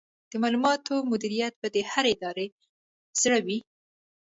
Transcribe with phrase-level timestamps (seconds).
[0.29, 2.47] د معلوماتو مدیریت به د هرې ادارې
[3.21, 3.59] زړه وي.